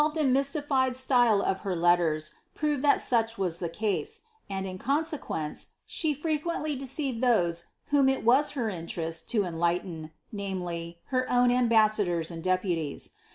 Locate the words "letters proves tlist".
1.75-3.01